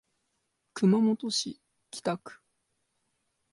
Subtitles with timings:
[0.73, 2.39] 熊本市北区